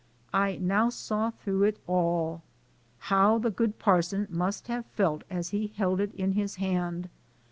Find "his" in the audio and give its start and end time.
6.31-6.55